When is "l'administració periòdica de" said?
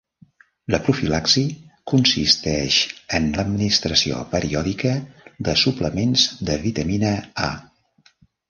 3.37-5.57